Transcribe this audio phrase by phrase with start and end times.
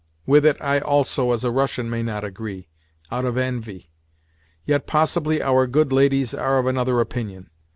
[0.25, 3.91] With it I also, as a Russian, may not agree—out of envy.
[4.65, 7.51] Yet possibly our good ladies are of another opinion.